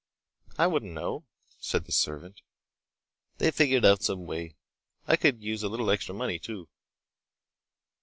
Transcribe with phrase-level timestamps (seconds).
[0.57, 1.25] "I wouldn't know,"
[1.59, 2.41] said the servant.
[3.37, 4.55] "They've figured out some way.
[5.05, 6.69] I could use a little extra money, too."